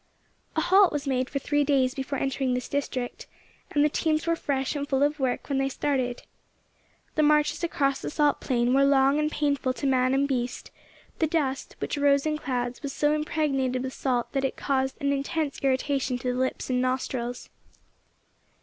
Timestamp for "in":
12.25-12.39